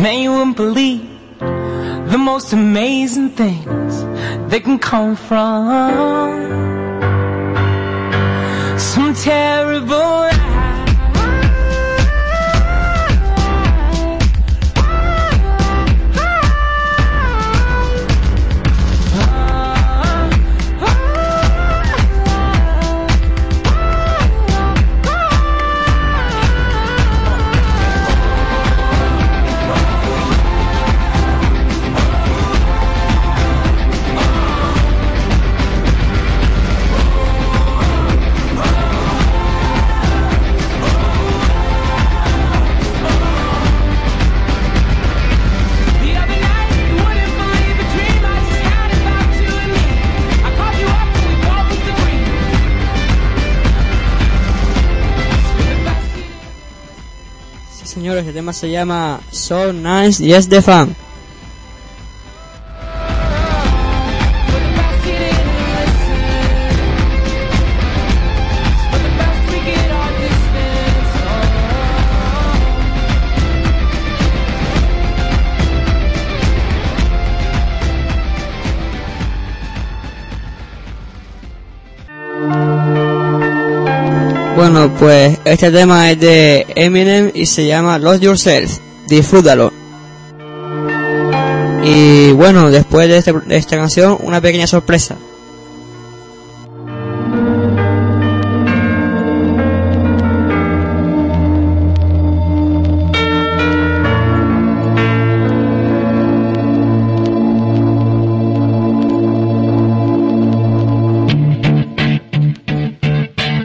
Man, 0.00 0.22
you 0.22 0.32
wouldn't 0.32 0.56
believe 0.56 1.08
the 1.38 2.18
most 2.18 2.52
amazing 2.52 3.30
things 3.30 4.02
that 4.50 4.62
can 4.62 4.78
come 4.78 5.16
from 5.16 5.90
some 8.78 9.14
terrible. 9.14 10.51
Este 58.22 58.34
tema 58.34 58.52
se 58.52 58.70
llama 58.70 59.18
So 59.32 59.72
Nice 59.72 60.24
yes 60.24 60.38
es 60.38 60.48
de 60.48 60.62
fan. 60.62 60.94
Bueno, 84.82 84.98
pues 84.98 85.38
este 85.44 85.70
tema 85.70 86.10
es 86.10 86.18
de 86.18 86.66
Eminem 86.74 87.30
y 87.34 87.46
se 87.46 87.68
llama 87.68 88.00
Lost 88.00 88.20
Yourself. 88.20 88.78
Disfrútalo. 89.06 89.72
Y 91.84 92.32
bueno, 92.32 92.68
después 92.68 93.08
de, 93.08 93.18
este, 93.18 93.32
de 93.32 93.56
esta 93.58 93.76
canción, 93.76 94.18
una 94.22 94.40
pequeña 94.40 94.66
sorpresa. 94.66 95.14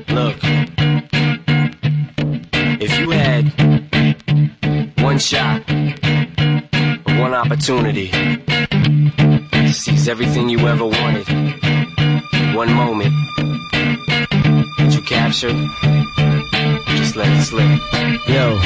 Look. 0.10 0.77
One 5.18 5.22
shot, 5.22 5.68
one 7.18 7.34
opportunity 7.34 8.10
to 8.10 9.74
seize 9.74 10.08
everything 10.08 10.48
you 10.48 10.60
ever 10.60 10.86
wanted, 10.86 11.28
one 12.56 12.72
moment 12.72 13.12
that 14.78 14.92
you 14.94 15.02
captured, 15.02 15.58
just 16.98 17.16
let 17.16 17.28
it 17.36 17.42
slip. 17.42 18.30
Yo. 18.30 18.60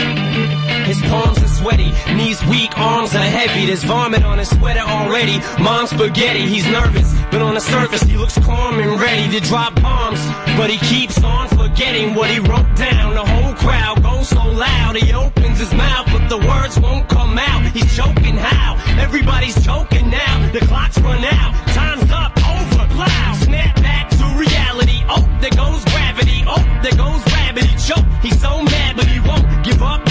His 0.84 1.00
palms 1.04 1.42
are 1.42 1.48
sweaty, 1.48 1.94
knees 2.16 2.44
weak, 2.48 2.78
arms 2.78 3.16
are 3.16 3.20
heavy. 3.20 3.68
There's 3.68 3.86
vomit 3.86 4.24
on 4.24 4.38
his 4.38 4.50
sweater 4.50 4.82
already. 4.82 5.40
Mom's 5.58 5.92
spaghetti, 5.92 6.48
he's 6.48 6.68
nervous, 6.68 7.14
but 7.32 7.42
on 7.42 7.54
the 7.54 7.62
surface 7.62 8.02
he 8.04 8.18
looks 8.18 8.38
calm 8.40 8.78
and 8.78 9.00
ready 9.00 9.32
to 9.32 9.40
drop 9.40 9.82
bombs. 9.82 10.20
But 10.58 10.70
he 10.70 10.78
keeps 10.80 11.24
on 11.24 11.48
forgetting 11.72 12.14
what 12.16 12.30
he 12.30 12.40
wrote 12.40 12.76
down. 12.76 13.14
The 13.14 13.26
whole 13.26 13.54
crowd 13.56 14.04
goes 14.04 14.30
so 14.30 14.44
loud, 14.44 14.96
he 14.96 15.14
opens 15.14 15.60
his 15.60 15.74
mouth, 15.74 16.08
but 16.12 16.28
the 16.28 16.38
words 16.38 16.80
won't 16.80 17.08
come 17.08 17.38
out. 17.38 17.64
He's 17.72 17.96
choking 17.96 18.36
how? 18.36 18.76
Everybody's 19.00 19.56
choking 19.64 20.10
now. 20.10 20.52
The 20.52 20.60
clock's 20.60 20.98
run 21.00 21.24
out, 21.24 21.54
time's 21.70 22.12
up, 22.12 22.34
over, 22.38 22.88
plow. 22.94 23.34
Snap 23.36 23.76
back 23.78 24.10
to 24.10 24.26
reality. 24.38 25.04
Oh, 25.10 25.24
there 25.42 25.52
goes 25.52 25.84
gravity. 25.86 26.44
Oh, 26.48 26.64
there 26.84 26.98
goes 26.98 27.24
gravity. 27.26 27.70
Choke. 27.88 28.06
He's 28.22 28.40
so 28.40 28.62
mad, 28.64 28.96
but 28.96 29.08
he 29.08 29.20
won't 29.20 29.66
give 29.66 29.82
up. 29.82 30.11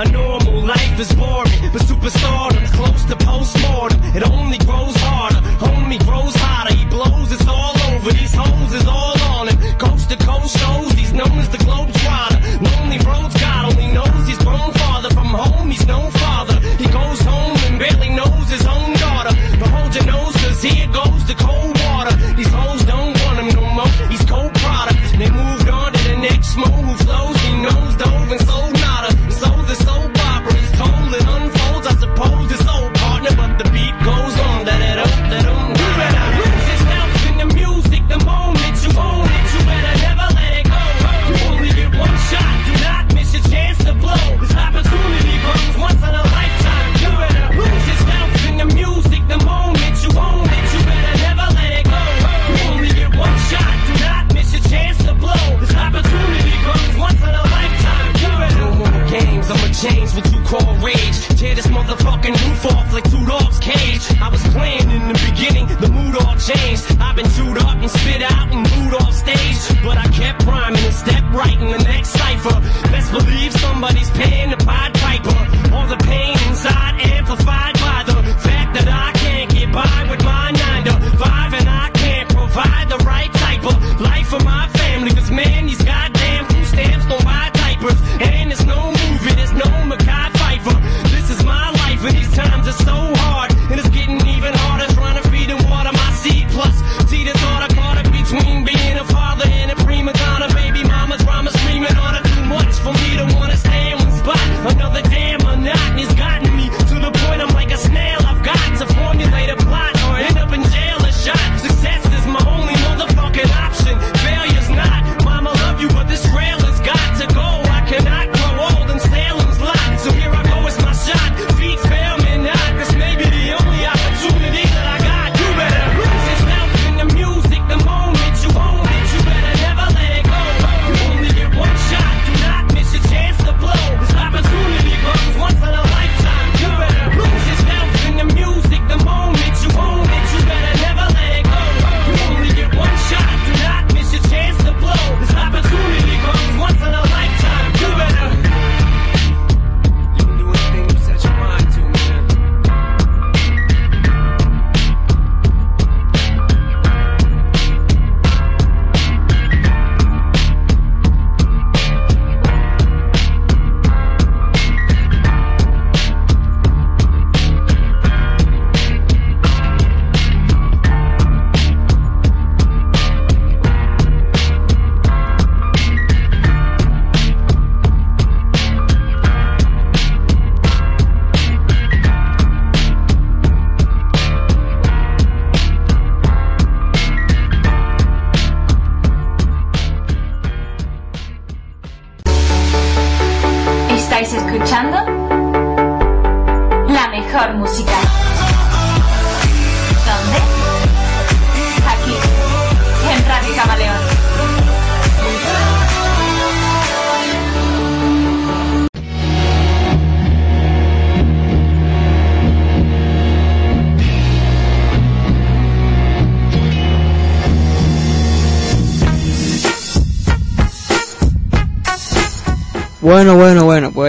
A 0.00 0.08
normal 0.12 0.62
life 0.62 0.98
is 0.98 1.12
boring, 1.12 1.60
but 1.74 1.82
superstardom 1.82 2.59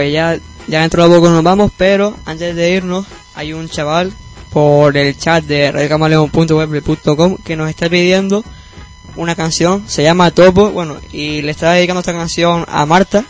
pues 0.02 0.12
ya, 0.12 0.36
ya 0.66 0.80
dentro 0.80 1.08
de 1.08 1.14
poco 1.14 1.30
nos 1.30 1.44
vamos, 1.44 1.70
pero 1.76 2.16
antes 2.24 2.56
de 2.56 2.72
irnos 2.72 3.06
hay 3.36 3.52
un 3.52 3.68
chaval 3.68 4.12
por 4.52 4.96
el 4.96 5.16
chat 5.16 5.44
de 5.44 5.70
radiocamaleon.web.com 5.70 7.36
que 7.44 7.54
nos 7.54 7.70
está 7.70 7.88
pidiendo 7.88 8.42
una 9.14 9.36
canción, 9.36 9.84
se 9.86 10.02
llama 10.02 10.32
Topo, 10.32 10.72
bueno, 10.72 10.96
y 11.12 11.42
le 11.42 11.52
está 11.52 11.70
dedicando 11.70 12.00
esta 12.00 12.14
canción 12.14 12.64
a 12.66 12.84
Marta. 12.84 13.24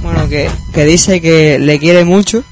Bueno, 0.00 0.26
que, 0.30 0.50
que 0.72 0.84
dice 0.86 1.20
que 1.20 1.58
le 1.58 1.78
quiere 1.78 2.06
mucho, 2.06 2.44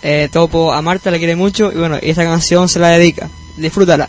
eh, 0.00 0.30
Topo 0.32 0.72
a 0.72 0.80
Marta 0.80 1.10
le 1.10 1.18
quiere 1.18 1.36
mucho, 1.36 1.70
y 1.70 1.76
bueno, 1.76 1.98
y 2.00 2.08
esta 2.08 2.24
canción 2.24 2.70
se 2.70 2.78
la 2.78 2.88
dedica. 2.88 3.28
Disfrútala. 3.58 4.08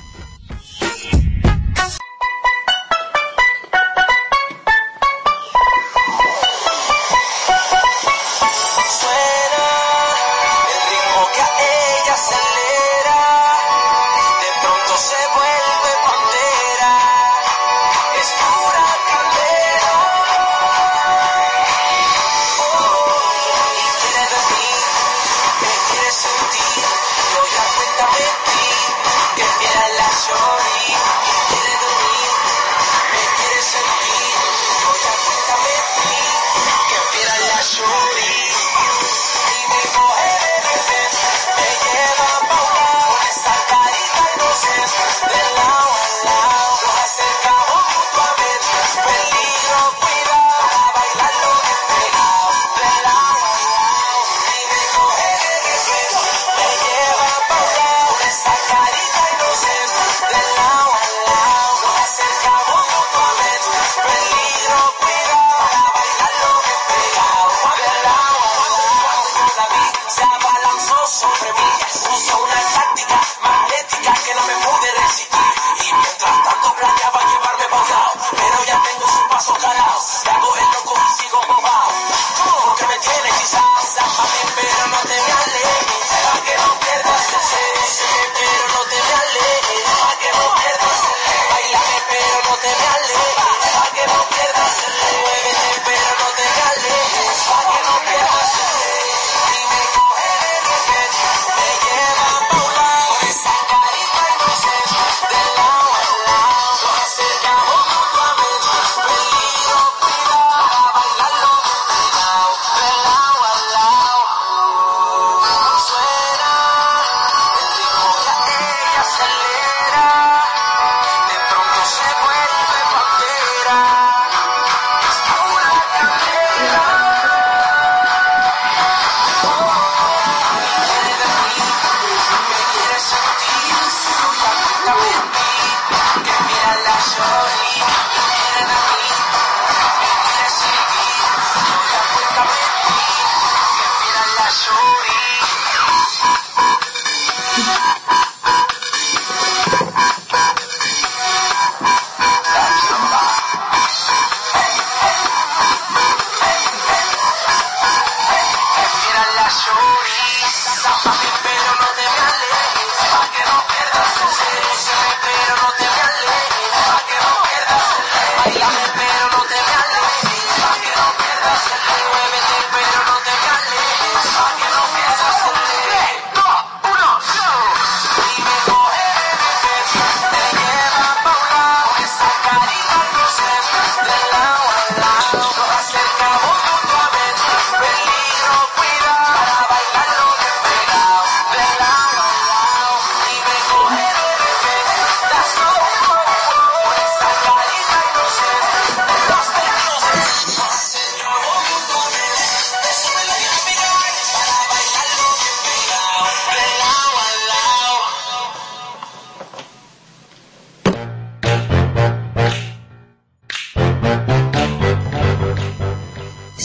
Bye. 161.05 161.52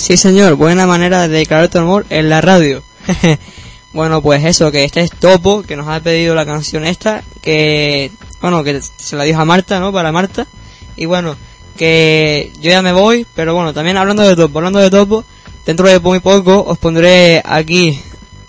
Sí, 0.08 0.16
señor, 0.16 0.54
buena 0.54 0.86
manera 0.86 1.28
de 1.28 1.36
declarar 1.36 1.68
tu 1.68 1.76
amor 1.76 2.06
en 2.08 2.30
la 2.30 2.40
radio. 2.40 2.82
bueno, 3.92 4.22
pues 4.22 4.42
eso, 4.42 4.72
que 4.72 4.84
este 4.84 5.02
es 5.02 5.10
Topo, 5.10 5.60
que 5.60 5.76
nos 5.76 5.86
ha 5.86 6.00
pedido 6.00 6.34
la 6.34 6.46
canción 6.46 6.86
esta, 6.86 7.22
que, 7.42 8.10
bueno, 8.40 8.64
que 8.64 8.80
se 8.80 9.16
la 9.16 9.24
dijo 9.24 9.38
a 9.38 9.44
Marta, 9.44 9.78
¿no? 9.80 9.92
Para 9.92 10.10
Marta. 10.10 10.46
Y 10.96 11.04
bueno, 11.04 11.36
que 11.76 12.50
yo 12.58 12.70
ya 12.70 12.80
me 12.80 12.94
voy, 12.94 13.26
pero 13.34 13.54
bueno, 13.54 13.74
también 13.74 13.98
hablando 13.98 14.22
de 14.22 14.34
Topo, 14.34 14.60
hablando 14.60 14.78
de 14.78 14.88
Topo, 14.88 15.26
dentro 15.66 15.86
de 15.86 16.00
muy 16.00 16.20
poco 16.20 16.64
os 16.66 16.78
pondré 16.78 17.42
aquí. 17.44 18.00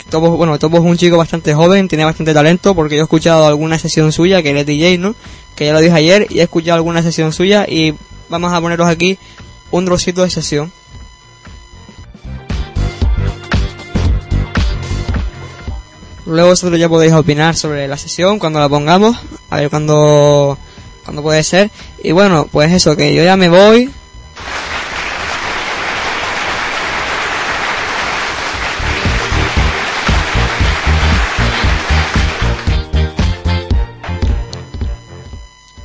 Topo, 0.10 0.38
bueno, 0.38 0.58
Topo 0.60 0.78
es 0.78 0.84
un 0.84 0.96
chico 0.96 1.18
bastante 1.18 1.54
joven, 1.54 1.90
tiene 1.90 2.06
bastante 2.06 2.34
talento, 2.34 2.74
porque 2.74 2.96
yo 2.96 3.02
he 3.02 3.04
escuchado 3.04 3.48
alguna 3.48 3.78
sesión 3.78 4.14
suya, 4.14 4.42
que 4.42 4.58
es 4.58 4.66
DJ, 4.66 4.98
¿no? 4.98 5.14
Que 5.58 5.66
ya 5.66 5.74
lo 5.74 5.82
dije 5.82 5.94
ayer, 5.94 6.28
y 6.30 6.40
he 6.40 6.44
escuchado 6.44 6.78
alguna 6.78 7.04
sesión 7.04 7.34
suya, 7.34 7.66
y 7.68 7.96
vamos 8.30 8.54
a 8.54 8.62
poneros 8.62 8.88
aquí 8.88 9.18
un 9.72 9.84
trocito 9.84 10.24
de 10.24 10.30
sesión. 10.30 10.72
Luego 16.30 16.50
vosotros 16.50 16.80
ya 16.80 16.88
podéis 16.88 17.14
opinar 17.14 17.56
sobre 17.56 17.88
la 17.88 17.98
sesión 17.98 18.38
cuando 18.38 18.60
la 18.60 18.70
pongamos, 18.70 19.18
a 19.50 19.58
ver 19.58 19.72
cuándo 19.72 20.60
cuando 21.04 21.24
puede 21.24 21.44
ser. 21.44 21.72
Y 22.04 22.12
bueno, 22.12 22.48
pues 22.52 22.72
eso, 22.72 22.96
que 22.96 23.16
yo 23.16 23.24
ya 23.24 23.36
me 23.36 23.50
voy. 23.50 23.90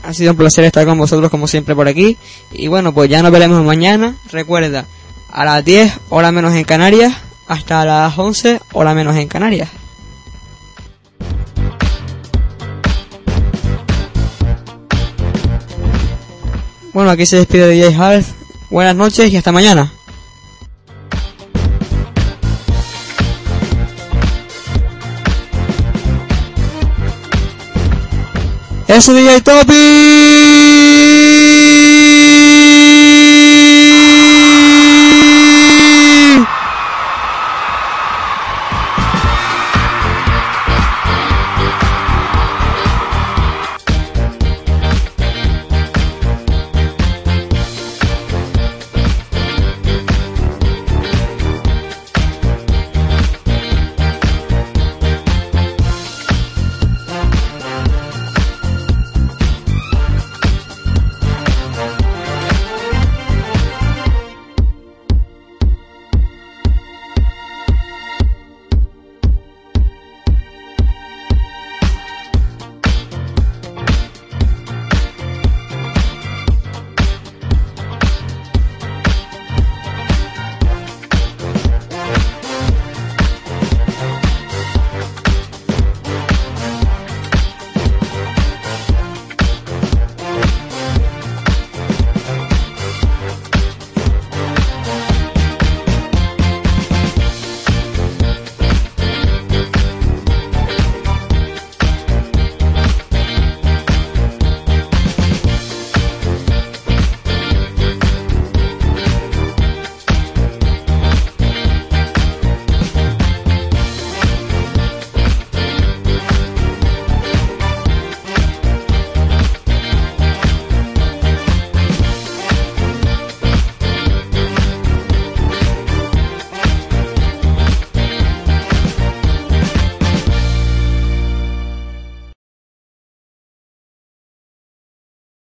Ha 0.02 0.12
sido 0.12 0.32
un 0.32 0.36
placer 0.36 0.64
estar 0.64 0.84
con 0.84 0.98
vosotros 0.98 1.30
como 1.30 1.48
siempre 1.48 1.74
por 1.74 1.88
aquí. 1.88 2.18
Y 2.52 2.68
bueno, 2.68 2.92
pues 2.92 3.08
ya 3.08 3.22
nos 3.22 3.32
veremos 3.32 3.64
mañana. 3.64 4.14
Recuerda, 4.30 4.84
a 5.32 5.44
las 5.46 5.64
10 5.64 6.00
hora 6.10 6.30
menos 6.32 6.52
en 6.52 6.64
Canarias 6.64 7.14
hasta 7.48 7.82
las 7.86 8.18
11 8.18 8.60
hora 8.74 8.92
menos 8.92 9.16
en 9.16 9.26
Canarias. 9.26 9.70
Bueno, 16.94 17.10
aquí 17.10 17.26
se 17.26 17.36
despide 17.38 17.68
DJ 17.68 17.92
Half. 17.96 18.28
Buenas 18.70 18.94
noches 18.94 19.30
y 19.32 19.36
hasta 19.36 19.50
mañana. 19.50 19.92
Eso 28.86 29.12
DJ 29.12 29.40
Topi. 29.40 29.74